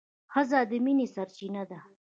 ښځه 0.33 0.59
د 0.69 0.71
مینې 0.85 1.07
سرچینه 1.15 1.63
ده. 1.69 1.79